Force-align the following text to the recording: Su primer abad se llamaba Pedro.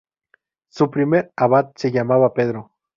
Su 0.69 0.89
primer 0.89 1.31
abad 1.35 1.73
se 1.75 1.91
llamaba 1.91 2.33
Pedro. 2.33 2.71